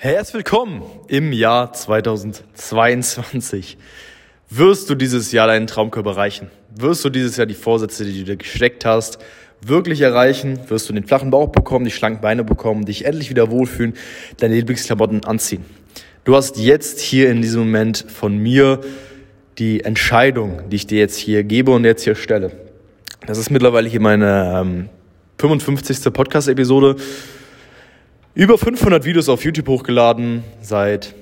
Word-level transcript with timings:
Herzlich 0.00 0.34
willkommen 0.34 0.84
im 1.08 1.32
Jahr 1.32 1.72
2022. 1.72 3.76
Wirst 4.48 4.88
du 4.88 4.94
dieses 4.94 5.32
Jahr 5.32 5.48
deinen 5.48 5.66
Traumkörper 5.66 6.10
erreichen? 6.10 6.52
Wirst 6.72 7.04
du 7.04 7.10
dieses 7.10 7.36
Jahr 7.36 7.48
die 7.48 7.54
Vorsätze, 7.54 8.04
die 8.04 8.20
du 8.20 8.24
dir 8.24 8.36
gesteckt 8.36 8.84
hast, 8.84 9.18
wirklich 9.60 10.02
erreichen? 10.02 10.60
Wirst 10.68 10.88
du 10.88 10.92
den 10.92 11.04
flachen 11.04 11.32
Bauch 11.32 11.48
bekommen, 11.48 11.84
die 11.84 11.90
schlanken 11.90 12.20
Beine 12.20 12.44
bekommen, 12.44 12.84
dich 12.84 13.06
endlich 13.06 13.28
wieder 13.28 13.50
wohlfühlen, 13.50 13.94
deine 14.36 14.54
Lieblingsklamotten 14.54 15.24
anziehen? 15.24 15.64
Du 16.22 16.36
hast 16.36 16.58
jetzt 16.58 17.00
hier 17.00 17.28
in 17.28 17.42
diesem 17.42 17.62
Moment 17.62 18.04
von 18.06 18.38
mir 18.38 18.80
die 19.58 19.82
Entscheidung, 19.82 20.70
die 20.70 20.76
ich 20.76 20.86
dir 20.86 21.00
jetzt 21.00 21.16
hier 21.16 21.42
gebe 21.42 21.72
und 21.72 21.84
jetzt 21.84 22.04
hier 22.04 22.14
stelle. 22.14 22.52
Das 23.26 23.36
ist 23.36 23.50
mittlerweile 23.50 23.88
hier 23.88 24.00
meine 24.00 24.60
ähm, 24.60 24.88
55. 25.38 26.12
Podcast-Episode 26.12 26.94
über 28.38 28.56
500 28.56 29.04
Videos 29.04 29.28
auf 29.28 29.42
YouTube 29.44 29.66
hochgeladen, 29.66 30.44
seit 30.60 31.12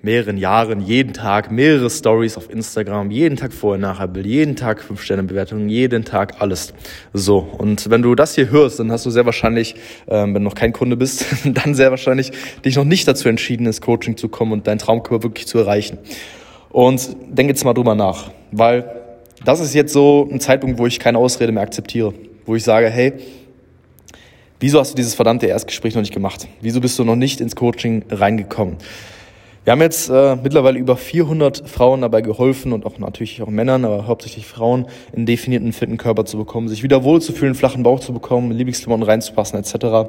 mehreren 0.00 0.38
Jahren, 0.38 0.80
jeden 0.80 1.12
Tag, 1.12 1.52
mehrere 1.52 1.90
Stories 1.90 2.38
auf 2.38 2.48
Instagram, 2.48 3.10
jeden 3.10 3.36
Tag 3.36 3.52
vorher, 3.52 3.78
nachher 3.78 4.08
Bild, 4.08 4.24
jeden 4.24 4.56
Tag 4.56 4.80
5-Sterne-Bewertungen, 4.80 5.68
jeden 5.68 6.06
Tag 6.06 6.40
alles. 6.40 6.72
So, 7.12 7.40
und 7.40 7.90
wenn 7.90 8.00
du 8.00 8.14
das 8.14 8.36
hier 8.36 8.50
hörst, 8.50 8.80
dann 8.80 8.90
hast 8.90 9.04
du 9.04 9.10
sehr 9.10 9.26
wahrscheinlich, 9.26 9.74
ähm, 10.08 10.34
wenn 10.34 10.42
du 10.42 10.48
noch 10.48 10.54
kein 10.54 10.72
Kunde 10.72 10.96
bist, 10.96 11.26
dann 11.44 11.74
sehr 11.74 11.90
wahrscheinlich 11.90 12.32
dich 12.64 12.76
noch 12.76 12.84
nicht 12.84 13.06
dazu 13.06 13.28
entschieden, 13.28 13.66
ins 13.66 13.82
Coaching 13.82 14.16
zu 14.16 14.30
kommen 14.30 14.52
und 14.52 14.66
deinen 14.66 14.78
Traumkörper 14.78 15.24
wirklich 15.24 15.46
zu 15.46 15.58
erreichen. 15.58 15.98
Und 16.70 17.06
denk 17.28 17.50
jetzt 17.50 17.66
mal 17.66 17.74
drüber 17.74 17.94
nach, 17.94 18.30
weil 18.50 18.90
das 19.44 19.60
ist 19.60 19.74
jetzt 19.74 19.92
so 19.92 20.26
ein 20.32 20.40
Zeitpunkt, 20.40 20.78
wo 20.78 20.86
ich 20.86 20.98
keine 20.98 21.18
Ausrede 21.18 21.52
mehr 21.52 21.64
akzeptiere, 21.64 22.14
wo 22.46 22.56
ich 22.56 22.64
sage, 22.64 22.88
hey, 22.88 23.12
Wieso 24.62 24.78
hast 24.78 24.92
du 24.92 24.94
dieses 24.94 25.16
verdammte 25.16 25.46
Erstgespräch 25.46 25.96
noch 25.96 26.02
nicht 26.02 26.14
gemacht? 26.14 26.46
Wieso 26.60 26.80
bist 26.80 26.96
du 26.96 27.02
noch 27.02 27.16
nicht 27.16 27.40
ins 27.40 27.56
Coaching 27.56 28.04
reingekommen? 28.08 28.76
Wir 29.64 29.72
haben 29.72 29.80
jetzt 29.80 30.08
äh, 30.08 30.36
mittlerweile 30.36 30.78
über 30.78 30.96
400 30.96 31.68
Frauen 31.68 32.02
dabei 32.02 32.20
geholfen 32.20 32.72
und 32.72 32.86
auch 32.86 32.96
natürlich 33.00 33.42
auch 33.42 33.48
Männern, 33.48 33.84
aber 33.84 34.06
hauptsächlich 34.06 34.46
Frauen, 34.46 34.86
einen 35.16 35.26
definierten, 35.26 35.72
fitten 35.72 35.96
Körper 35.96 36.26
zu 36.26 36.36
bekommen, 36.36 36.68
sich 36.68 36.84
wieder 36.84 37.02
wohlzufühlen, 37.02 37.56
flachen 37.56 37.82
Bauch 37.82 37.98
zu 37.98 38.12
bekommen, 38.12 38.52
Lieblingsklamotten 38.52 39.02
reinzupassen 39.02 39.58
etc. 39.58 40.08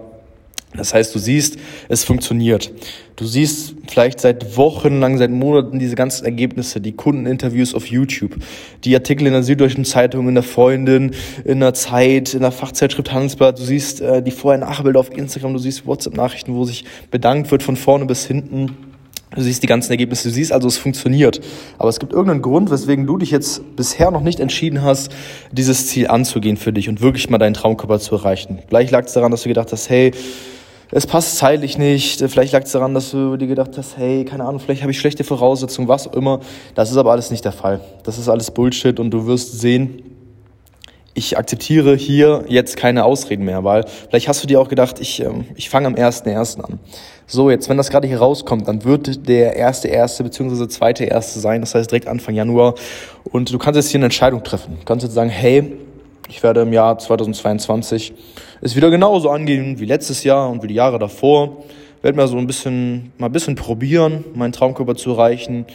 Das 0.76 0.94
heißt, 0.94 1.14
du 1.14 1.20
siehst, 1.20 1.58
es 1.90 2.04
funktioniert. 2.04 2.72
Du 3.16 3.26
siehst 3.26 3.76
vielleicht 3.88 4.20
seit 4.20 4.58
Wochen 4.58 5.00
lang, 5.00 5.18
seit 5.20 5.30
Monaten 5.30 5.78
diese 5.78 5.96
ganzen 5.96 6.26
Ergebnisse, 6.26 6.82
die 6.82 6.94
Kundeninterviews 6.94 7.76
auf 7.76 7.86
YouTube, 7.86 8.38
die 8.84 8.96
Artikel 8.96 9.28
in 9.28 9.34
der 9.34 9.44
Süddeutschen 9.44 9.86
Zeitung, 9.86 10.28
in 10.28 10.34
der 10.34 10.44
Freundin, 10.44 11.12
in 11.46 11.60
der 11.60 11.76
Zeit, 11.76 12.34
in 12.34 12.42
der 12.42 12.52
Fachzeitschrift 12.52 13.12
Handelsblatt. 13.12 13.60
Du 13.60 13.64
siehst 13.64 14.02
äh, 14.02 14.24
die 14.24 14.32
Vorher-Nachbilder 14.32 15.00
auf 15.00 15.16
Instagram, 15.16 15.54
du 15.54 15.60
siehst 15.60 15.86
WhatsApp-Nachrichten, 15.86 16.56
wo 16.56 16.66
sich 16.66 16.86
bedankt 17.12 17.52
wird 17.52 17.62
von 17.62 17.76
vorne 17.76 18.06
bis 18.06 18.26
hinten. 18.26 18.76
Du 19.36 19.42
siehst 19.42 19.64
die 19.64 19.68
ganzen 19.68 19.92
Ergebnisse, 19.92 20.28
du 20.28 20.34
siehst 20.34 20.52
also, 20.52 20.68
es 20.68 20.78
funktioniert. 20.78 21.42
Aber 21.80 21.90
es 21.90 22.00
gibt 22.00 22.14
irgendeinen 22.14 22.44
Grund, 22.44 22.70
weswegen 22.70 23.08
du 23.08 23.18
dich 23.18 23.32
jetzt 23.32 23.76
bisher 23.76 24.12
noch 24.12 24.22
nicht 24.22 24.40
entschieden 24.40 24.84
hast, 24.84 25.12
dieses 25.52 25.88
Ziel 25.88 26.08
anzugehen 26.08 26.58
für 26.58 26.72
dich 26.72 26.88
und 26.88 27.02
wirklich 27.02 27.30
mal 27.30 27.40
deinen 27.40 27.56
Traumkörper 27.56 28.00
zu 28.00 28.16
erreichen. 28.16 28.60
Vielleicht 28.68 28.92
lag 28.92 29.06
es 29.06 29.14
daran, 29.14 29.32
dass 29.32 29.44
du 29.44 29.50
gedacht 29.50 29.72
hast, 29.72 29.90
hey, 29.90 30.12
es 30.96 31.08
passt 31.08 31.38
zeitlich 31.38 31.80
nicht, 31.80 32.20
vielleicht 32.20 32.54
lag 32.54 32.64
es 32.64 32.72
daran, 32.72 32.94
dass 32.94 33.10
du 33.10 33.36
dir 33.36 33.48
gedacht 33.48 33.72
hast, 33.78 33.98
hey, 33.98 34.26
keine 34.26 34.46
Ahnung, 34.46 34.60
vielleicht 34.60 34.84
habe 34.84 34.92
ich 34.92 35.00
schlechte 35.00 35.24
Voraussetzungen, 35.24 35.88
was 35.88 36.08
auch 36.08 36.14
immer. 36.14 36.40
Das 36.76 36.92
ist 36.92 36.98
aber 36.98 37.12
alles 37.12 37.32
nicht 37.32 37.44
der 37.44 37.52
Fall. 37.52 37.80
Das 38.04 38.20
ist 38.20 38.30
alles 38.30 38.52
Bullshit 38.52 39.00
und 39.00 39.10
du 39.10 39.26
wirst 39.26 39.60
sehen, 39.60 40.04
ich 41.16 41.36
akzeptiere 41.36 41.96
hier 41.96 42.46
jetzt 42.48 42.78
keine 42.78 43.06
Ausreden 43.06 43.44
mehr, 43.44 43.64
weil 43.64 43.86
vielleicht 44.10 44.28
hast 44.28 44.44
du 44.44 44.48
dir 44.48 44.62
auch 44.62 44.70
gedacht, 44.70 45.00
ich, 45.00 45.20
ähm, 45.22 45.46
ich 45.56 45.70
fange 45.70 45.88
am 45.88 45.96
1.1. 45.96 46.62
an. 46.62 46.80
So, 47.26 47.50
jetzt, 47.50 47.70
wenn 47.70 47.78
das 47.78 47.90
gerade 47.90 48.08
hier 48.08 48.20
rauskommt, 48.20 48.68
dann 48.68 48.84
wird 48.84 49.28
der 49.28 49.56
erste 49.56 49.88
erste 49.88 50.24
beziehungsweise 50.24 50.68
zweite 50.68 51.06
erste 51.06 51.40
sein, 51.40 51.62
das 51.62 51.74
heißt 51.74 51.90
direkt 51.90 52.08
Anfang 52.08 52.36
Januar. 52.36 52.76
Und 53.24 53.52
du 53.52 53.58
kannst 53.58 53.78
jetzt 53.78 53.90
hier 53.90 53.98
eine 53.98 54.06
Entscheidung 54.06 54.44
treffen. 54.44 54.78
Du 54.80 54.86
kannst 54.86 55.04
jetzt 55.04 55.14
sagen, 55.14 55.30
hey, 55.32 55.78
ich 56.30 56.42
werde 56.44 56.62
im 56.62 56.74
Jahr 56.74 56.98
2022 56.98 58.14
es 58.62 58.76
wieder 58.76 58.90
genauso 58.90 59.30
angehen 59.30 59.80
wie 59.80 59.86
letztes 59.86 60.24
Jahr 60.24 60.50
und 60.50 60.64
wie 60.64 60.68
die 60.68 60.76
Jahre 60.76 61.00
davor. 61.00 61.64
Werde 62.02 62.18
mal 62.18 62.28
so 62.28 62.38
ein 62.38 62.48
bisschen, 62.48 63.14
mal 63.18 63.28
ein 63.28 63.32
bisschen 63.32 63.56
probieren, 63.56 64.26
meinen 64.34 64.52
Traumkörper 64.52 64.96
zu 64.96 65.12
erreichen. 65.12 65.66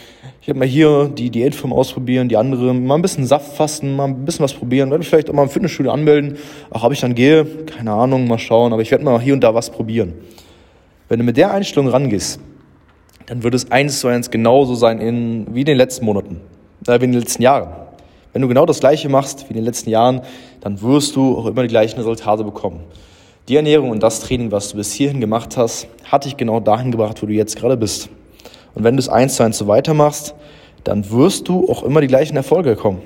Ich 0.42 0.48
werde 0.48 0.60
mal 0.60 0.68
hier 0.68 1.08
die 1.08 1.30
Diätform 1.30 1.72
ausprobieren, 1.72 2.28
die 2.28 2.36
andere, 2.36 2.74
mal 2.74 2.96
ein 2.96 3.02
bisschen 3.02 3.24
Saft 3.24 3.56
fasten, 3.56 3.96
mal 3.96 4.04
ein 4.04 4.26
bisschen 4.26 4.44
was 4.44 4.52
probieren. 4.52 4.90
Werde 4.90 5.04
vielleicht 5.04 5.30
auch 5.30 5.34
mal 5.34 5.44
im 5.44 5.48
Fitnessstudio 5.48 5.90
anmelden. 5.90 6.36
Auch 6.68 6.84
ob 6.84 6.92
ich 6.92 7.00
dann 7.00 7.14
gehe, 7.14 7.46
keine 7.64 7.92
Ahnung, 7.92 8.28
mal 8.28 8.38
schauen. 8.38 8.74
Aber 8.74 8.82
ich 8.82 8.90
werde 8.90 9.04
mal 9.04 9.18
hier 9.20 9.32
und 9.32 9.40
da 9.40 9.54
was 9.54 9.70
probieren. 9.70 10.12
Wenn 11.08 11.18
du 11.18 11.24
mit 11.24 11.38
der 11.38 11.50
Einstellung 11.50 11.88
rangehst, 11.88 12.40
dann 13.24 13.42
wird 13.42 13.54
es 13.54 13.70
eins 13.70 14.00
zu 14.00 14.08
eins 14.08 14.30
genauso 14.30 14.74
sein 14.74 15.00
in, 15.00 15.46
wie 15.54 15.60
in 15.60 15.66
den 15.66 15.78
letzten 15.78 16.04
Monaten, 16.04 16.40
äh, 16.86 17.00
wie 17.00 17.06
in 17.06 17.12
den 17.12 17.20
letzten 17.20 17.42
Jahren. 17.42 17.87
Wenn 18.38 18.42
du 18.42 18.46
genau 18.46 18.66
das 18.66 18.78
Gleiche 18.78 19.08
machst 19.08 19.46
wie 19.46 19.48
in 19.48 19.56
den 19.56 19.64
letzten 19.64 19.90
Jahren, 19.90 20.20
dann 20.60 20.80
wirst 20.80 21.16
du 21.16 21.36
auch 21.36 21.46
immer 21.46 21.62
die 21.62 21.68
gleichen 21.68 21.98
Resultate 21.98 22.44
bekommen. 22.44 22.84
Die 23.48 23.56
Ernährung 23.56 23.90
und 23.90 24.00
das 24.00 24.20
Training, 24.20 24.52
was 24.52 24.68
du 24.68 24.76
bis 24.76 24.92
hierhin 24.92 25.20
gemacht 25.20 25.56
hast, 25.56 25.88
hat 26.04 26.24
dich 26.24 26.36
genau 26.36 26.60
dahin 26.60 26.92
gebracht, 26.92 27.20
wo 27.20 27.26
du 27.26 27.32
jetzt 27.32 27.56
gerade 27.56 27.76
bist. 27.76 28.08
Und 28.76 28.84
wenn 28.84 28.94
du 28.94 29.00
es 29.00 29.08
eins 29.08 29.34
zu 29.34 29.42
eins 29.42 29.58
so 29.58 29.66
weitermachst, 29.66 30.36
dann 30.84 31.10
wirst 31.10 31.48
du 31.48 31.68
auch 31.68 31.82
immer 31.82 32.00
die 32.00 32.06
gleichen 32.06 32.36
Erfolge 32.36 32.76
bekommen. 32.76 33.02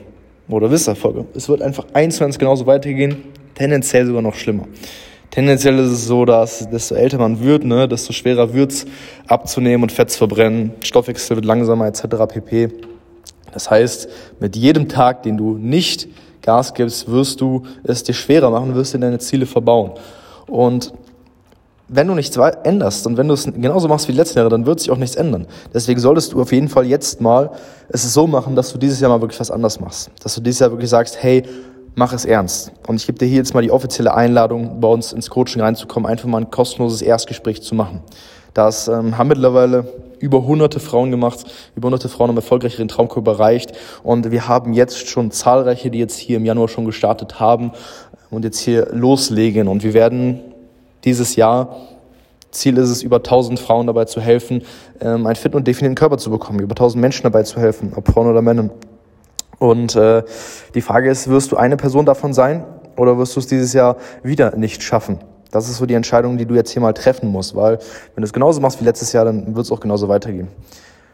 Oder 0.51 0.71
Wisserfolge. 0.71 1.25
Es 1.33 1.49
wird 1.49 1.63
einfach 1.63 1.87
eins 1.95 2.17
zu 2.17 2.25
eins 2.25 2.39
genauso 2.39 2.67
weitergehen, 2.67 3.25
tendenziell 3.55 4.05
sogar 4.05 4.21
noch 4.21 4.35
schlimmer. 4.35 4.69
Tendenziell 5.31 5.79
ist 5.79 5.93
es 5.93 6.05
so, 6.05 6.27
dass 6.27 6.69
desto 6.69 6.95
älter 6.95 7.17
man 7.17 7.43
wird, 7.43 7.65
ne, 7.65 7.89
desto 7.89 8.13
schwerer 8.13 8.53
wird 8.53 8.73
es 8.73 8.85
abzunehmen 9.29 9.83
und 9.85 9.93
Fett 9.93 10.11
zu 10.11 10.19
verbrennen, 10.19 10.75
Stoffwechsel 10.83 11.37
wird 11.37 11.47
langsamer 11.47 11.87
etc. 11.87 12.03
pp. 12.29 12.69
Das 13.53 13.71
heißt, 13.71 14.09
mit 14.41 14.57
jedem 14.57 14.89
Tag, 14.89 15.23
den 15.23 15.37
du 15.37 15.57
nicht 15.57 16.09
Gas 16.43 16.75
gibst, 16.75 17.11
wirst 17.11 17.41
du 17.41 17.63
es 17.85 18.03
dir 18.03 18.15
schwerer 18.15 18.51
machen, 18.51 18.75
wirst 18.75 18.95
dir 18.95 18.99
deine 18.99 19.19
Ziele 19.19 19.47
verbauen. 19.47 19.93
Und 20.47 20.93
wenn 21.89 22.09
du 22.09 22.15
nichts 22.15 22.37
änderst 22.37 23.07
und 23.07 23.17
wenn 23.17 23.29
du 23.29 23.35
es 23.35 23.45
genauso 23.45 23.87
machst 23.87 24.09
wie 24.09 24.13
letzten 24.13 24.39
Jahre, 24.39 24.49
dann 24.49 24.65
wird 24.67 24.81
sich 24.81 24.91
auch 24.91 24.97
nichts 24.97 25.15
ändern. 25.15 25.47
Deswegen 25.75 26.01
solltest 26.01 26.33
du 26.33 26.41
auf 26.41 26.51
jeden 26.51 26.69
Fall 26.69 26.87
jetzt 26.87 27.21
mal 27.21 27.51
es 27.91 28.13
so 28.15 28.27
machen, 28.27 28.57
dass 28.57 28.73
du 28.73 28.79
dieses 28.79 28.99
Jahr 29.01 29.11
mal 29.11 29.21
wirklich 29.21 29.39
was 29.39 29.51
anders 29.51 29.79
machst. 29.79 30.11
Dass 30.23 30.35
du 30.35 30.41
dieses 30.41 30.61
Jahr 30.61 30.71
wirklich 30.71 30.89
sagst, 30.89 31.23
hey, 31.23 31.43
mach 31.95 32.13
es 32.15 32.25
ernst. 32.25 32.73
Und 32.87 32.97
ich 32.97 33.07
gebe 33.07 33.19
dir 33.19 33.27
hier 33.27 33.37
jetzt 33.37 33.53
mal 33.53 33.63
die 33.63 33.71
offizielle 33.71 34.15
Einladung, 34.15 34.81
bei 34.81 34.89
uns 34.89 35.13
ins 35.13 35.29
Coaching 35.29 35.61
reinzukommen, 35.61 36.11
einfach 36.11 36.27
mal 36.27 36.39
ein 36.39 36.51
kostenloses 36.51 37.03
Erstgespräch 37.03 37.63
zu 37.63 37.75
machen. 37.75 38.01
Das 38.55 38.89
ähm, 38.89 39.19
haben 39.19 39.29
mittlerweile 39.29 39.87
über 40.23 40.45
hunderte 40.45 40.81
Frauen 40.81 41.11
gemacht, 41.11 41.45
über 41.75 41.87
hunderte 41.87 42.09
Frauen 42.09 42.29
haben 42.29 42.37
erfolgreich 42.37 42.79
ihren 42.79 42.89
Traumkörper 42.89 43.33
erreicht 43.33 43.73
und 44.03 44.31
wir 44.31 44.49
haben 44.49 44.73
jetzt 44.73 45.09
schon 45.09 45.31
zahlreiche, 45.31 45.91
die 45.91 45.99
jetzt 45.99 46.17
hier 46.17 46.39
im 46.39 46.45
Januar 46.45 46.69
schon 46.69 46.85
gestartet 46.85 47.41
haben 47.41 47.73
und 48.31 48.45
jetzt 48.45 48.61
hier 48.61 48.89
loslegen 48.93 49.69
und 49.69 49.83
wir 49.83 49.93
werden 49.93 50.41
dieses 51.05 51.37
Jahr 51.37 51.77
Ziel 52.53 52.77
ist 52.77 52.91
es, 52.91 53.03
über 53.03 53.17
1000 53.17 53.59
Frauen 53.59 53.87
dabei 53.87 54.05
zu 54.05 54.21
helfen, 54.21 54.63
ähm, 55.01 55.27
einen 55.27 55.37
fitten 55.37 55.57
und 55.57 55.67
definierten 55.67 55.95
Körper 55.95 56.19
zu 56.19 56.31
bekommen, 56.31 56.61
über 56.61 56.73
1000 56.73 57.01
Menschen 57.01 57.23
dabei 57.23 57.45
zu 57.45 57.59
helfen, 57.59 57.95
ob 57.97 58.09
Frauen 58.09 58.29
oder 58.29 58.43
Männer. 58.43 58.69
Und 59.59 59.97
äh, 59.97 60.23
die 60.75 60.83
Frage 60.83 61.11
ist, 61.11 61.29
wirst 61.29 61.51
du 61.51 61.57
eine 61.57 61.79
Person 61.79 62.05
davon 62.05 62.35
sein 62.35 62.65
oder 62.97 63.17
wirst 63.17 63.37
du 63.37 63.41
es 63.41 63.47
dieses 63.47 63.73
Jahr 63.73 63.97
wieder 64.23 64.55
nicht 64.55 64.83
schaffen? 64.83 65.19
Das 65.53 65.69
ist 65.69 65.77
so 65.77 65.87
die 65.87 65.95
Entscheidung, 65.95 66.39
die 66.39 66.47
du 66.47 66.55
jetzt 66.55 66.71
hier 66.71 66.83
mal 66.83 66.95
treffen 66.95 67.29
musst, 67.29 67.55
weil 67.55 67.79
wenn 68.15 68.23
du 68.23 68.25
es 68.25 68.33
genauso 68.33 68.61
machst 68.61 68.81
wie 68.81 68.85
letztes 68.85 69.13
Jahr, 69.13 69.27
dann 69.27 69.55
wird 69.55 69.67
es 69.67 69.71
auch 69.71 69.79
genauso 69.79 70.09
weitergehen. 70.09 70.49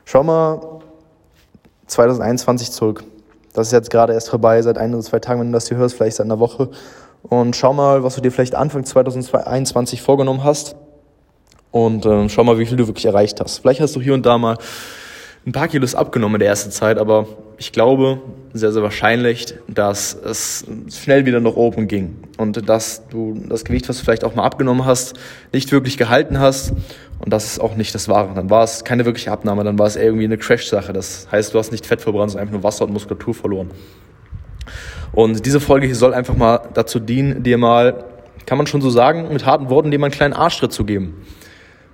Schau 0.07 0.23
mal 0.23 0.61
2021 1.89 2.71
zurück. 2.71 3.05
Das 3.53 3.67
ist 3.67 3.73
jetzt 3.73 3.91
gerade 3.91 4.13
erst 4.13 4.31
vorbei, 4.31 4.63
seit 4.63 4.79
ein 4.79 4.95
oder 4.95 5.03
zwei 5.03 5.19
Tagen, 5.19 5.41
wenn 5.41 5.49
du 5.49 5.53
das 5.55 5.69
hier 5.69 5.77
hörst, 5.77 5.97
vielleicht 5.97 6.17
seit 6.17 6.27
einer 6.27 6.39
Woche. 6.39 6.71
Und 7.23 7.57
schau 7.57 7.73
mal, 7.73 8.05
was 8.05 8.15
du 8.15 8.21
dir 8.21 8.31
vielleicht 8.31 8.55
Anfang 8.55 8.85
2021 8.85 10.01
vorgenommen 10.01 10.45
hast. 10.45 10.77
Und 11.73 12.07
äh, 12.07 12.29
schau 12.29 12.45
mal, 12.45 12.59
wie 12.59 12.67
viel 12.67 12.77
du 12.77 12.87
wirklich 12.87 13.07
erreicht 13.07 13.41
hast. 13.41 13.59
Vielleicht 13.59 13.81
hast 13.81 13.97
du 13.97 14.01
hier 14.01 14.15
und 14.15 14.25
da 14.25 14.39
mal 14.39 14.57
ein 15.49 15.53
paar 15.53 15.69
Kilos 15.69 15.95
abgenommen 15.95 16.35
in 16.35 16.41
der 16.41 16.49
ersten 16.49 16.71
Zeit, 16.71 16.99
aber 16.99 17.27
ich 17.57 17.73
glaube 17.73 18.21
sehr, 18.53 18.71
sehr 18.71 18.83
wahrscheinlich, 18.83 19.55
dass 19.67 20.13
es 20.13 20.67
schnell 20.91 21.25
wieder 21.25 21.41
nach 21.41 21.55
oben 21.55 21.89
ging 21.89 22.17
und 22.37 22.69
dass 22.69 23.09
du 23.09 23.41
das 23.49 23.65
Gewicht, 23.65 23.89
was 23.89 23.99
du 23.99 24.05
vielleicht 24.05 24.25
auch 24.25 24.35
mal 24.35 24.45
abgenommen 24.45 24.85
hast, 24.85 25.19
nicht 25.51 25.73
wirklich 25.73 25.97
gehalten 25.97 26.39
hast 26.39 26.75
und 27.21 27.33
das 27.33 27.47
ist 27.47 27.61
auch 27.61 27.77
nicht 27.77 27.95
das 27.95 28.09
Wahre. 28.09 28.35
Dann 28.35 28.51
war 28.51 28.63
es 28.63 28.85
keine 28.85 29.07
wirkliche 29.07 29.33
Abnahme, 29.33 29.65
dann 29.65 29.79
war 29.79 29.87
es 29.87 29.97
irgendwie 29.97 30.25
eine 30.25 30.37
Crash-Sache. 30.37 30.93
Das 30.93 31.29
heißt, 31.33 31.55
du 31.55 31.59
hast 31.59 31.73
nicht 31.73 31.87
Fett 31.87 32.03
verbrannt, 32.03 32.33
sondern 32.33 32.49
einfach 32.49 32.61
nur 32.61 32.65
Wasser 32.65 32.85
und 32.85 32.93
Muskulatur 32.93 33.33
verloren. 33.33 33.71
Und 35.13 35.47
diese 35.47 35.61
Folge 35.61 35.87
hier 35.87 35.97
soll 35.97 36.13
einfach 36.13 36.37
mal 36.37 36.61
dazu 36.75 37.01
dienen, 37.01 37.43
dir 37.43 37.57
mal, 37.57 38.05
kann 38.45 38.59
man 38.59 38.67
schon 38.67 38.83
so 38.83 38.91
sagen, 38.91 39.33
mit 39.33 39.47
harten 39.47 39.71
Worten, 39.71 39.91
dir 39.91 39.99
mal 39.99 40.09
einen 40.09 40.15
kleinen 40.15 40.35
Arschtritt 40.35 40.75
zu 40.75 40.85
geben. 40.85 41.25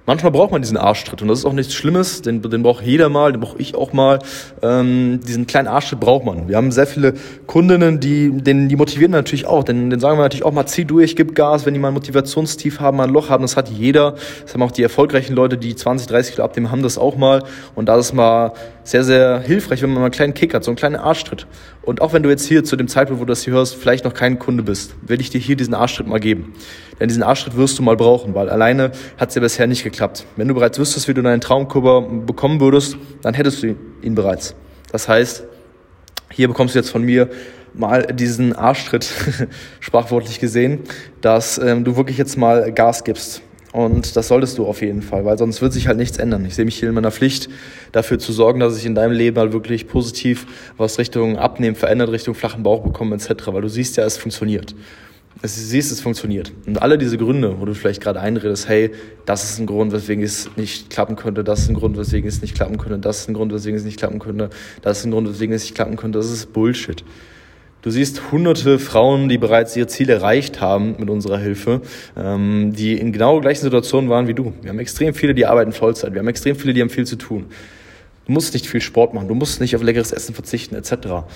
Manchmal 0.07 0.33
braucht 0.33 0.53
man 0.53 0.61
diesen 0.61 0.77
Arschtritt 0.77 1.23
und 1.23 1.29
das 1.29 1.39
ist 1.39 1.45
auch 1.47 1.55
nichts 1.55 1.73
Schlimmes, 1.73 2.21
den, 2.21 2.43
den 2.43 2.63
braucht 2.63 2.85
jeder 2.85 3.09
mal, 3.09 3.33
den 3.33 3.41
brauche 3.41 3.59
ich 3.59 3.75
auch 3.75 3.95
mal. 3.95 4.19
Ähm, 4.61 5.21
diesen 5.27 5.47
kleinen 5.47 5.67
Arschtritt 5.67 5.99
braucht 5.99 6.27
man. 6.27 6.47
Wir 6.47 6.59
haben 6.59 6.71
sehr 6.73 6.87
viele 6.87 7.15
Kundinnen, 7.47 8.01
die, 8.01 8.31
den, 8.31 8.69
die 8.69 8.77
motivieren 8.77 9.13
natürlich 9.13 9.47
auch, 9.47 9.65
denn 9.65 9.89
den 9.89 10.01
sagen 10.01 10.19
wir 10.19 10.23
natürlich 10.23 10.45
auch 10.45 10.53
mal, 10.53 10.67
zieh 10.67 10.85
durch, 10.85 11.17
gib 11.17 11.35
Gas, 11.35 11.65
wenn 11.65 11.73
die 11.73 11.81
mal 11.81 11.89
ein 11.89 11.95
Motivationstief 11.95 12.81
haben, 12.81 12.99
mal 12.99 13.05
ein 13.05 13.15
Loch 13.15 13.31
haben, 13.31 13.43
das 13.43 13.57
hat 13.57 13.71
jeder. 13.71 14.17
Das 14.43 14.53
haben 14.53 14.63
auch 14.63 14.73
die 14.73 14.83
erfolgreichen 14.83 15.35
Leute, 15.35 15.57
die 15.57 15.75
20, 15.75 16.07
30 16.07 16.35
Kilo 16.35 16.45
abnehmen, 16.45 16.71
haben 16.71 16.83
das 16.83 16.99
auch 16.99 17.17
mal. 17.17 17.43
Und 17.75 17.87
da 17.89 17.97
ist 17.97 18.13
mal 18.13 18.53
sehr, 18.85 19.03
sehr 19.03 19.41
hilfreich, 19.41 19.83
wenn 19.83 19.91
man 19.91 20.01
mal 20.01 20.05
einen 20.05 20.13
kleinen 20.13 20.35
Kick 20.35 20.55
hat, 20.55 20.63
so 20.63 20.71
einen 20.71 20.77
kleinen 20.77 20.97
Arschtritt. 20.97 21.47
Und 21.83 22.01
auch 22.01 22.13
wenn 22.13 22.23
du 22.23 22.29
jetzt 22.29 22.47
hier 22.47 22.65
zu 22.65 22.77
dem 22.77 22.87
Zeitpunkt, 22.87 23.21
wo 23.21 23.25
du 23.25 23.33
das 23.33 23.43
hier 23.43 23.55
hörst, 23.55 23.75
vielleicht 23.75 24.05
noch 24.05 24.15
kein 24.15 24.39
Kunde 24.39 24.63
bist, 24.63 24.95
will 25.03 25.21
ich 25.21 25.31
dir 25.31 25.41
hier 25.41 25.57
diesen 25.57 25.75
Arschtritt 25.75 26.07
mal 26.07 26.21
geben. 26.21 26.53
Denn 27.01 27.09
diesen 27.09 27.23
Arschtritt 27.23 27.57
wirst 27.57 27.79
du 27.79 27.83
mal 27.83 27.97
brauchen, 27.97 28.35
weil 28.35 28.51
alleine 28.51 28.93
hat 29.17 29.31
es 29.31 29.35
ja 29.35 29.41
bisher 29.41 29.67
nicht 29.67 29.83
geklappt. 29.83 30.27
Wenn 30.37 30.49
du 30.49 30.55
bereits 30.55 30.79
wüsstest, 30.79 31.09
wie 31.09 31.15
du 31.15 31.23
deinen 31.23 31.41
Traumkörper 31.41 32.03
bekommen 32.03 32.61
würdest, 32.61 32.97
dann 33.23 33.35
hättest 33.35 33.63
du 33.63 33.75
ihn 34.03 34.15
bereits. 34.15 34.55
Das 34.93 35.09
heißt, 35.09 35.45
hier 36.31 36.49
bekommst 36.49 36.75
du 36.75 36.79
jetzt 36.79 36.91
von 36.91 37.03
mir 37.03 37.31
mal 37.73 38.03
diesen 38.03 38.55
Arschtritt, 38.55 39.09
sprachwortlich 39.81 40.41
gesehen, 40.41 40.81
dass 41.21 41.59
ähm, 41.59 41.85
du 41.85 41.97
wirklich 41.97 42.19
jetzt 42.19 42.37
mal 42.37 42.71
Gas 42.73 43.03
gibst. 43.05 43.43
Und 43.75 44.15
das 44.15 44.29
solltest 44.29 44.57
du 44.59 44.67
auf 44.67 44.83
jeden 44.83 45.03
Fall, 45.03 45.25
weil 45.25 45.37
sonst 45.37 45.61
wird 45.61 45.73
sich 45.73 45.89
halt 45.89 45.99
nichts 45.99 46.19
ändern. 46.19 46.45
Ich 46.45 46.55
sehe 46.55 46.65
mich 46.65 46.79
hier 46.79 46.91
in 46.91 46.95
meiner 46.95 47.11
Pflicht, 47.11 47.49
dafür 47.91 48.21
zu 48.21 48.33
sorgen, 48.33 48.61
dass 48.61 48.79
ich 48.79 48.87
in 48.87 48.95
deinem 48.95 49.11
Leben 49.11 49.37
halt 49.37 49.53
wirklich 49.53 49.89
positiv 49.89 50.47
was 50.77 50.97
Richtung 51.01 51.39
Abnehmen 51.39 51.75
verändert, 51.75 52.13
Richtung 52.13 52.37
flachen 52.37 52.63
Bauch 52.63 52.85
bekomme 52.85 53.17
etc. 53.17 53.49
Weil 53.49 53.63
du 53.63 53.69
siehst 53.69 53.97
ja, 53.97 54.05
es 54.05 54.17
funktioniert 54.17 54.77
es 55.43 55.57
siehst, 55.57 55.91
es 55.91 56.01
funktioniert. 56.01 56.53
Und 56.65 56.81
alle 56.81 56.97
diese 56.97 57.19
Gründe, 57.19 57.57
wo 57.59 57.65
du 57.65 57.75
vielleicht 57.75 58.01
gerade 58.01 58.21
einredest, 58.21 58.69
hey, 58.69 58.93
das 59.27 59.43
ist 59.43 59.59
ein 59.59 59.67
Grund, 59.67 59.93
weswegen 59.93 60.23
es 60.23 60.57
nicht 60.57 60.91
klappen 60.91 61.17
könnte, 61.17 61.43
das 61.43 61.63
ist 61.63 61.71
ein 61.71 61.75
Grund, 61.75 61.99
weswegen 61.99 62.29
es 62.29 62.41
nicht 62.41 62.55
klappen 62.55 62.79
könnte, 62.79 62.99
das 62.99 63.21
ist 63.21 63.29
ein 63.29 63.35
Grund, 63.35 63.53
weswegen 63.53 63.77
es 63.77 63.85
nicht 63.85 63.99
klappen 63.99 64.21
könnte, 64.21 64.51
das 64.83 65.01
ist 65.01 65.05
ein 65.07 65.11
Grund, 65.11 65.29
weswegen 65.29 65.55
es 65.55 65.65
nicht 65.65 65.75
klappen 65.75 65.97
könnte, 65.97 66.19
das 66.19 66.31
ist 66.31 66.53
Bullshit. 66.53 67.05
Du 67.85 67.91
siehst 67.91 68.33
hunderte 68.33 68.79
Frauen, 68.79 69.29
die 69.29 69.37
bereits 69.37 69.77
ihr 69.77 69.87
Ziel 69.87 70.09
erreicht 70.09 70.63
haben 70.63 70.97
mit 70.99 71.11
unserer 71.11 71.37
Hilfe, 71.37 71.83
ähm, 72.17 72.73
die 72.75 72.99
in 72.99 73.13
genau 73.13 73.43
gleichen 73.43 73.61
Situationen 73.61 74.09
waren 74.09 74.27
wie 74.27 74.33
du. 74.33 74.55
Wir 74.63 74.71
haben 74.71 74.79
extrem 74.79 75.13
viele, 75.13 75.35
die 75.35 75.45
arbeiten 75.45 75.73
Vollzeit. 75.73 76.15
Wir 76.15 76.21
haben 76.21 76.29
extrem 76.29 76.57
viele, 76.57 76.73
die 76.73 76.81
haben 76.81 76.89
viel 76.89 77.05
zu 77.05 77.17
tun. 77.17 77.45
Du 78.25 78.33
musst 78.33 78.55
nicht 78.55 78.67
viel 78.67 78.81
Sport 78.81 79.13
machen, 79.13 79.29
du 79.29 79.35
musst 79.35 79.61
nicht 79.61 79.77
auf 79.77 79.83
leckeres 79.83 80.13
Essen 80.13 80.35
verzichten, 80.35 80.75
etc. 80.77 81.27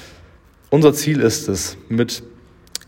Unser 0.70 0.94
Ziel 0.94 1.20
ist 1.20 1.50
es, 1.50 1.76
mit 1.90 2.22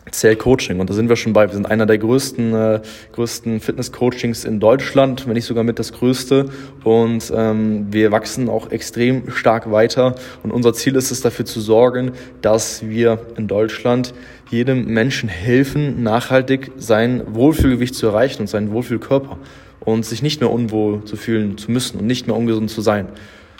CL 0.09 0.35
Coaching. 0.35 0.79
Und 0.79 0.89
da 0.89 0.93
sind 0.93 1.09
wir 1.09 1.15
schon 1.15 1.33
bei. 1.33 1.47
Wir 1.47 1.53
sind 1.53 1.69
einer 1.69 1.85
der 1.85 1.97
größten, 1.97 2.53
äh, 2.53 2.81
größten 3.13 3.59
Fitness-Coachings 3.59 4.45
in 4.45 4.59
Deutschland, 4.59 5.27
wenn 5.27 5.33
nicht 5.33 5.45
sogar 5.45 5.63
mit 5.63 5.77
das 5.77 5.93
größte. 5.93 6.49
Und 6.83 7.31
ähm, 7.35 7.87
wir 7.91 8.11
wachsen 8.11 8.49
auch 8.49 8.71
extrem 8.71 9.29
stark 9.29 9.71
weiter. 9.71 10.15
Und 10.43 10.51
unser 10.51 10.73
Ziel 10.73 10.95
ist 10.95 11.11
es, 11.11 11.21
dafür 11.21 11.45
zu 11.45 11.61
sorgen, 11.61 12.13
dass 12.41 12.87
wir 12.87 13.19
in 13.37 13.47
Deutschland 13.47 14.13
jedem 14.49 14.85
Menschen 14.85 15.29
helfen, 15.29 16.01
nachhaltig 16.01 16.71
sein 16.77 17.23
Wohlfühlgewicht 17.27 17.93
zu 17.93 18.07
erreichen 18.07 18.41
und 18.41 18.47
seinen 18.47 18.71
Wohlfühlkörper. 18.71 19.37
Und 19.79 20.05
sich 20.05 20.21
nicht 20.21 20.41
mehr 20.41 20.51
unwohl 20.51 21.03
zu 21.05 21.15
fühlen 21.15 21.57
zu 21.57 21.71
müssen 21.71 21.99
und 21.99 22.05
nicht 22.05 22.27
mehr 22.27 22.35
ungesund 22.35 22.69
zu 22.69 22.81
sein, 22.81 23.07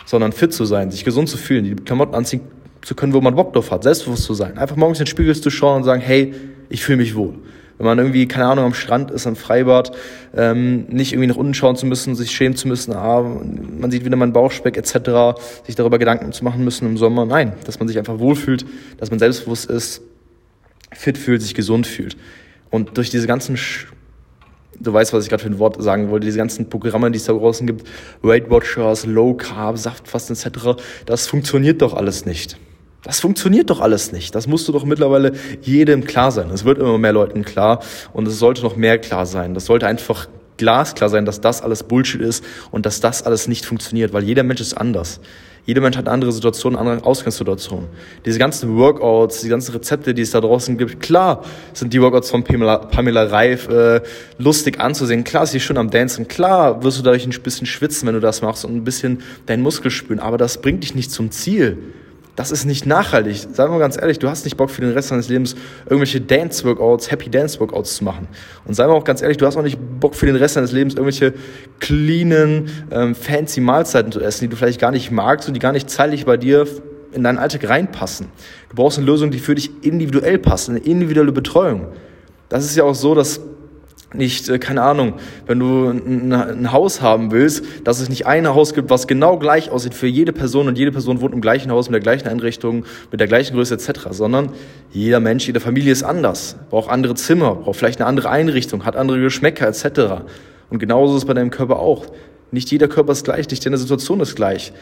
sondern 0.06 0.30
fit 0.30 0.52
zu 0.52 0.64
sein, 0.64 0.92
sich 0.92 1.04
gesund 1.04 1.28
zu 1.28 1.36
fühlen, 1.36 1.64
die 1.64 1.74
Klamotten 1.74 2.14
anziehen 2.14 2.42
zu 2.82 2.94
können, 2.94 3.12
wo 3.12 3.20
man 3.20 3.34
Bock 3.34 3.52
drauf 3.52 3.70
hat, 3.70 3.84
selbstbewusst 3.84 4.24
zu 4.24 4.34
sein. 4.34 4.58
Einfach 4.58 4.76
morgens 4.76 4.98
in 4.98 5.04
den 5.04 5.10
Spiegel 5.10 5.34
zu 5.34 5.50
schauen 5.50 5.78
und 5.78 5.84
sagen, 5.84 6.02
hey, 6.02 6.34
ich 6.68 6.82
fühle 6.82 6.98
mich 6.98 7.14
wohl. 7.14 7.34
Wenn 7.78 7.86
man 7.86 7.98
irgendwie, 7.98 8.28
keine 8.28 8.46
Ahnung, 8.46 8.64
am 8.66 8.74
Strand 8.74 9.10
ist, 9.10 9.26
am 9.26 9.34
Freibad, 9.34 9.92
ähm, 10.36 10.86
nicht 10.88 11.12
irgendwie 11.12 11.28
nach 11.28 11.36
unten 11.36 11.54
schauen 11.54 11.74
zu 11.74 11.86
müssen, 11.86 12.14
sich 12.14 12.30
schämen 12.30 12.56
zu 12.56 12.68
müssen, 12.68 12.92
ah, 12.92 13.22
man 13.22 13.90
sieht 13.90 14.04
wieder 14.04 14.16
meinen 14.16 14.32
Bauchspeck 14.32 14.76
etc., 14.76 15.40
sich 15.64 15.74
darüber 15.74 15.98
Gedanken 15.98 16.32
zu 16.32 16.44
machen 16.44 16.64
müssen 16.64 16.86
im 16.86 16.96
Sommer. 16.96 17.24
Nein, 17.24 17.54
dass 17.64 17.78
man 17.78 17.88
sich 17.88 17.98
einfach 17.98 18.18
wohlfühlt, 18.18 18.64
dass 18.98 19.10
man 19.10 19.18
selbstbewusst 19.18 19.70
ist, 19.70 20.02
fit 20.92 21.18
fühlt, 21.18 21.42
sich 21.42 21.54
gesund 21.54 21.86
fühlt. 21.86 22.16
Und 22.70 22.96
durch 22.96 23.10
diese 23.10 23.26
ganzen 23.26 23.56
du 24.78 24.92
weißt, 24.92 25.12
was 25.12 25.24
ich 25.24 25.30
gerade 25.30 25.42
für 25.42 25.50
ein 25.50 25.58
Wort 25.58 25.82
sagen 25.82 26.10
wollte, 26.10 26.26
diese 26.26 26.38
ganzen 26.38 26.68
Programme, 26.68 27.10
die 27.10 27.16
es 27.16 27.24
da 27.24 27.32
draußen 27.32 27.66
gibt, 27.66 27.86
Weight 28.22 28.50
Watchers, 28.50 29.06
Low 29.06 29.34
Carb, 29.34 29.78
Saftfasten 29.78 30.36
etc., 30.36 30.82
das 31.06 31.26
funktioniert 31.26 31.82
doch 31.82 31.94
alles 31.94 32.26
nicht. 32.26 32.58
Das 33.02 33.18
funktioniert 33.18 33.68
doch 33.68 33.80
alles 33.80 34.12
nicht. 34.12 34.34
Das 34.34 34.46
musst 34.46 34.68
du 34.68 34.72
doch 34.72 34.84
mittlerweile 34.84 35.32
jedem 35.60 36.04
klar 36.04 36.30
sein. 36.30 36.50
Es 36.50 36.64
wird 36.64 36.78
immer 36.78 36.98
mehr 36.98 37.12
Leuten 37.12 37.44
klar 37.44 37.80
und 38.12 38.28
es 38.28 38.38
sollte 38.38 38.62
noch 38.62 38.76
mehr 38.76 38.98
klar 38.98 39.26
sein. 39.26 39.54
Das 39.54 39.66
sollte 39.66 39.88
einfach 39.88 40.28
glasklar 40.56 41.08
sein, 41.08 41.24
dass 41.24 41.40
das 41.40 41.62
alles 41.62 41.82
Bullshit 41.82 42.20
ist 42.20 42.44
und 42.70 42.86
dass 42.86 43.00
das 43.00 43.24
alles 43.24 43.48
nicht 43.48 43.64
funktioniert, 43.64 44.12
weil 44.12 44.22
jeder 44.22 44.44
Mensch 44.44 44.60
ist 44.60 44.74
anders. 44.74 45.20
Jeder 45.64 45.80
Mensch 45.80 45.96
hat 45.96 46.08
andere 46.08 46.32
Situation, 46.32 46.76
eine 46.76 46.90
andere 46.90 47.06
Ausgangssituation. 47.06 47.86
Diese 48.24 48.38
ganzen 48.38 48.76
Workouts, 48.76 49.42
die 49.42 49.48
ganzen 49.48 49.72
Rezepte, 49.72 50.12
die 50.12 50.22
es 50.22 50.32
da 50.32 50.40
draußen 50.40 50.76
gibt, 50.76 51.00
klar 51.00 51.44
sind 51.72 51.92
die 51.92 52.00
Workouts 52.00 52.30
von 52.30 52.42
Pamela, 52.44 52.78
Pamela 52.78 53.24
Reif 53.24 53.68
äh, 53.68 54.00
lustig 54.38 54.80
anzusehen. 54.80 55.22
Klar 55.24 55.44
ist 55.44 55.52
sie 55.52 55.60
schon 55.60 55.78
am 55.78 55.90
Dancen. 55.90 56.26
Klar 56.26 56.82
wirst 56.82 56.98
du 56.98 57.02
dadurch 57.02 57.26
ein 57.26 57.42
bisschen 57.42 57.66
schwitzen, 57.66 58.06
wenn 58.06 58.14
du 58.14 58.20
das 58.20 58.42
machst 58.42 58.64
und 58.64 58.74
ein 58.74 58.84
bisschen 58.84 59.22
deinen 59.46 59.62
Muskel 59.62 59.90
spüren. 59.90 60.18
Aber 60.18 60.36
das 60.36 60.60
bringt 60.60 60.82
dich 60.82 60.96
nicht 60.96 61.12
zum 61.12 61.30
Ziel 61.30 61.78
das 62.36 62.50
ist 62.50 62.64
nicht 62.64 62.86
nachhaltig. 62.86 63.46
Sagen 63.52 63.74
wir 63.74 63.78
ganz 63.78 64.00
ehrlich, 64.00 64.18
du 64.18 64.28
hast 64.28 64.44
nicht 64.44 64.56
Bock 64.56 64.70
für 64.70 64.80
den 64.80 64.92
Rest 64.92 65.10
deines 65.10 65.28
Lebens 65.28 65.54
irgendwelche 65.84 66.20
Dance-Workouts, 66.20 67.10
Happy 67.10 67.28
Dance-Workouts 67.28 67.96
zu 67.96 68.04
machen. 68.04 68.26
Und 68.64 68.74
sagen 68.74 68.90
wir 68.90 68.96
auch 68.96 69.04
ganz 69.04 69.20
ehrlich, 69.20 69.36
du 69.36 69.46
hast 69.46 69.56
auch 69.56 69.62
nicht 69.62 69.78
Bock 70.00 70.14
für 70.14 70.24
den 70.24 70.36
Rest 70.36 70.56
deines 70.56 70.72
Lebens 70.72 70.94
irgendwelche 70.94 71.34
cleanen, 71.80 72.70
ähm, 72.90 73.14
fancy 73.14 73.60
Mahlzeiten 73.60 74.12
zu 74.12 74.20
essen, 74.20 74.44
die 74.44 74.48
du 74.48 74.56
vielleicht 74.56 74.80
gar 74.80 74.92
nicht 74.92 75.10
magst 75.10 75.46
und 75.48 75.54
die 75.54 75.60
gar 75.60 75.72
nicht 75.72 75.90
zeitlich 75.90 76.24
bei 76.24 76.38
dir 76.38 76.66
in 77.12 77.22
deinen 77.22 77.36
Alltag 77.36 77.68
reinpassen. 77.68 78.28
Du 78.70 78.76
brauchst 78.76 78.96
eine 78.96 79.06
Lösung, 79.06 79.30
die 79.30 79.38
für 79.38 79.54
dich 79.54 79.70
individuell 79.84 80.38
passt, 80.38 80.70
eine 80.70 80.78
individuelle 80.78 81.32
Betreuung. 81.32 81.88
Das 82.48 82.64
ist 82.64 82.76
ja 82.76 82.84
auch 82.84 82.94
so, 82.94 83.14
dass 83.14 83.40
nicht, 84.14 84.48
äh, 84.48 84.58
keine 84.58 84.82
Ahnung, 84.82 85.14
wenn 85.46 85.58
du 85.58 85.88
ein, 85.88 86.72
Haus 86.72 87.02
haben 87.02 87.30
willst, 87.30 87.64
dass 87.84 88.00
es 88.00 88.08
nicht 88.08 88.26
ein 88.26 88.46
Haus 88.48 88.74
gibt, 88.74 88.90
was 88.90 89.06
genau 89.06 89.38
gleich 89.38 89.70
aussieht 89.70 89.94
für 89.94 90.06
jede 90.06 90.32
Person 90.32 90.68
und 90.68 90.78
jede 90.78 90.92
Person 90.92 91.20
wohnt 91.20 91.34
im 91.34 91.40
gleichen 91.40 91.70
Haus 91.70 91.88
mit 91.88 91.94
der 91.94 92.00
gleichen 92.00 92.28
Einrichtung, 92.28 92.84
mit 93.10 93.20
der 93.20 93.28
gleichen 93.28 93.54
Größe 93.54 93.74
etc., 93.74 94.08
sondern 94.10 94.50
jeder 94.90 95.20
Mensch, 95.20 95.46
jede 95.46 95.60
Familie 95.60 95.92
ist 95.92 96.02
anders, 96.02 96.56
braucht 96.70 96.90
andere 96.90 97.14
Zimmer, 97.14 97.54
braucht 97.54 97.76
vielleicht 97.76 98.00
eine 98.00 98.08
andere 98.08 98.30
Einrichtung, 98.30 98.84
hat 98.84 98.96
andere 98.96 99.20
Geschmäcker 99.20 99.66
etc. 99.68 100.22
Und 100.70 100.78
genauso 100.78 101.16
ist 101.16 101.22
es 101.22 101.26
bei 101.26 101.34
deinem 101.34 101.50
Körper 101.50 101.78
auch. 101.78 102.06
Nicht 102.50 102.70
jeder 102.70 102.88
Körper 102.88 103.12
ist 103.12 103.24
gleich, 103.24 103.48
nicht 103.48 103.64
jede 103.64 103.78
Situation 103.78 104.20
ist 104.20 104.36
gleich. 104.36 104.72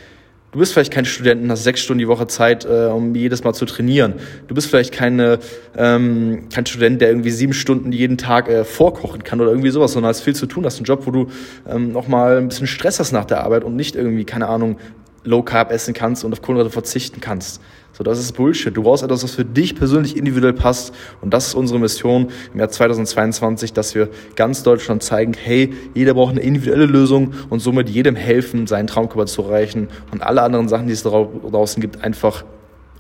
Du 0.53 0.59
bist 0.59 0.73
vielleicht 0.73 0.93
kein 0.93 1.05
Student 1.05 1.43
und 1.43 1.51
hast 1.51 1.63
sechs 1.63 1.81
Stunden 1.81 2.01
die 2.01 2.09
Woche 2.09 2.27
Zeit, 2.27 2.65
äh, 2.65 2.87
um 2.87 3.15
jedes 3.15 3.45
Mal 3.45 3.53
zu 3.53 3.67
trainieren. 3.67 4.15
Du 4.49 4.55
bist 4.55 4.69
vielleicht 4.69 4.93
keine, 4.93 5.39
ähm, 5.77 6.49
kein 6.53 6.67
Student, 6.67 7.01
der 7.01 7.11
irgendwie 7.11 7.31
sieben 7.31 7.53
Stunden 7.53 7.93
jeden 7.93 8.19
Tag 8.19 8.49
äh, 8.49 8.65
vorkochen 8.65 9.23
kann 9.23 9.41
oder 9.41 9.51
irgendwie 9.51 9.71
sowas, 9.71 9.93
sondern 9.93 10.09
hast 10.09 10.23
viel 10.23 10.35
zu 10.35 10.47
tun, 10.47 10.65
hast 10.65 10.79
einen 10.79 10.87
Job, 10.87 11.07
wo 11.07 11.13
du 11.13 11.29
ähm, 11.69 11.93
noch 11.93 12.09
mal 12.09 12.39
ein 12.39 12.49
bisschen 12.49 12.67
Stress 12.67 12.99
hast 12.99 13.13
nach 13.13 13.27
der 13.27 13.45
Arbeit 13.45 13.63
und 13.63 13.77
nicht 13.77 13.95
irgendwie, 13.95 14.25
keine 14.25 14.49
Ahnung, 14.49 14.77
Low 15.23 15.43
Carb 15.43 15.71
essen 15.71 15.95
kannst 15.95 16.25
und 16.25 16.33
auf 16.33 16.43
Kohlenhydrate 16.43 16.73
verzichten 16.73 17.21
kannst. 17.21 17.61
So, 18.01 18.05
das 18.05 18.19
ist 18.19 18.33
Bullshit. 18.33 18.75
Du 18.75 18.83
brauchst 18.83 19.03
etwas, 19.03 19.25
was 19.25 19.35
für 19.35 19.45
dich 19.45 19.75
persönlich 19.75 20.17
individuell 20.17 20.55
passt. 20.55 20.95
Und 21.21 21.35
das 21.35 21.49
ist 21.49 21.55
unsere 21.55 21.79
Mission 21.79 22.29
im 22.55 22.59
Jahr 22.59 22.71
2022, 22.71 23.75
dass 23.75 23.95
wir 23.95 24.09
ganz 24.37 24.63
Deutschland 24.63 25.03
zeigen, 25.03 25.35
hey, 25.35 25.75
jeder 25.93 26.15
braucht 26.15 26.31
eine 26.31 26.41
individuelle 26.41 26.87
Lösung 26.87 27.35
und 27.51 27.61
somit 27.61 27.91
jedem 27.91 28.17
helfen, 28.17 28.67
seinen 28.67 28.87
Traumkörper 28.87 29.27
zu 29.27 29.43
erreichen 29.43 29.89
und 30.13 30.23
alle 30.23 30.41
anderen 30.41 30.67
Sachen, 30.67 30.87
die 30.87 30.95
es 30.95 31.03
draußen 31.03 31.83
gibt, 31.83 32.03
einfach 32.03 32.43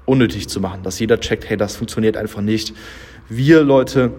unnötig 0.05 0.51
zu 0.51 0.61
machen. 0.61 0.83
Dass 0.83 0.99
jeder 0.99 1.19
checkt, 1.19 1.49
hey, 1.49 1.57
das 1.57 1.77
funktioniert 1.77 2.19
einfach 2.19 2.43
nicht. 2.43 2.75
Wir 3.31 3.63
Leute 3.63 4.11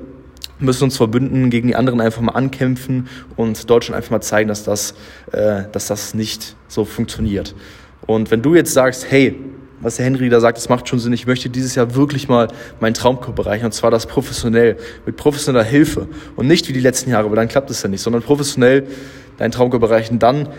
müssen 0.57 0.85
uns 0.85 0.97
verbünden, 0.97 1.51
gegen 1.51 1.67
die 1.67 1.75
anderen 1.75 2.01
einfach 2.01 2.23
mal 2.23 2.31
ankämpfen 2.31 3.07
und 3.35 3.69
Deutschland 3.69 3.97
einfach 3.97 4.09
mal 4.09 4.21
zeigen, 4.21 4.47
dass 4.47 4.63
das, 4.63 4.95
äh, 5.31 5.65
dass 5.71 5.85
das 5.85 6.15
nicht 6.15 6.55
so 6.67 6.85
funktioniert. 6.85 7.53
Und 8.07 8.31
wenn 8.31 8.41
du 8.41 8.55
jetzt 8.55 8.73
sagst, 8.73 9.11
hey, 9.11 9.35
was 9.81 9.97
der 9.97 10.05
Henry 10.05 10.29
da 10.29 10.39
sagt, 10.39 10.57
das 10.57 10.69
macht 10.69 10.87
schon 10.87 10.99
Sinn. 10.99 11.13
Ich 11.13 11.27
möchte 11.27 11.49
dieses 11.49 11.75
Jahr 11.75 11.95
wirklich 11.95 12.27
mal 12.27 12.47
meinen 12.79 12.93
Traumkörper 12.93 13.45
erreichen 13.45 13.65
und 13.65 13.73
zwar 13.73 13.91
das 13.91 14.05
professionell, 14.05 14.77
mit 15.05 15.17
professioneller 15.17 15.65
Hilfe 15.65 16.07
und 16.35 16.47
nicht 16.47 16.67
wie 16.69 16.73
die 16.73 16.79
letzten 16.79 17.09
Jahre, 17.09 17.29
weil 17.29 17.35
dann 17.35 17.47
klappt 17.47 17.69
es 17.69 17.83
ja 17.83 17.89
nicht, 17.89 18.01
sondern 18.01 18.21
professionell 18.21 18.87
deinen 19.37 19.51
Traumkörper 19.51 19.89
erreichen. 19.89 20.19
Dann 20.19 20.49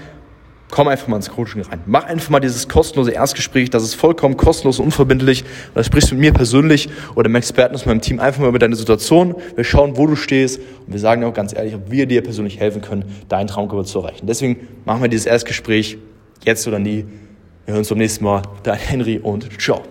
komm 0.73 0.89
einfach 0.89 1.07
mal 1.07 1.17
ins 1.17 1.31
Coaching 1.31 1.63
rein. 1.63 1.81
Mach 1.87 2.05
einfach 2.05 2.31
mal 2.31 2.41
dieses 2.41 2.69
kostenlose 2.69 3.13
Erstgespräch, 3.13 3.71
das 3.71 3.85
ist 3.85 3.95
vollkommen 3.95 4.37
kostenlos 4.37 4.81
und 4.81 4.87
unverbindlich. 4.87 5.45
Da 5.75 5.85
sprichst 5.85 6.11
du 6.11 6.15
mit 6.15 6.23
mir 6.23 6.33
persönlich 6.33 6.89
oder 7.15 7.29
mit 7.29 7.39
Experten 7.39 7.75
aus 7.75 7.87
meinem 7.87 8.01
Team 8.01 8.19
einfach 8.19 8.41
mal 8.41 8.49
über 8.49 8.59
deine 8.59 8.75
Situation. 8.75 9.37
Wir 9.55 9.65
schauen, 9.65 9.97
wo 9.97 10.07
du 10.07 10.17
stehst 10.17 10.59
und 10.87 10.93
wir 10.93 10.99
sagen 10.99 11.21
dir 11.21 11.29
auch 11.29 11.35
ganz 11.35 11.55
ehrlich, 11.55 11.75
ob 11.75 11.91
wir 11.91 12.07
dir 12.07 12.23
persönlich 12.23 12.59
helfen 12.59 12.81
können, 12.81 13.05
deinen 13.29 13.47
Traumkörper 13.47 13.85
zu 13.85 14.01
erreichen. 14.01 14.27
Deswegen 14.27 14.67
machen 14.85 15.03
wir 15.03 15.09
dieses 15.09 15.27
Erstgespräch 15.27 15.99
jetzt 16.45 16.67
oder 16.67 16.79
nie. 16.79 17.05
Wir 17.65 17.75
hören 17.75 17.81
uns 17.81 17.89
beim 17.89 17.99
nächsten 17.99 18.25
Mal. 18.25 18.43
Dein 18.65 18.79
Henry 18.79 19.19
und 19.19 19.49
ciao. 19.61 19.83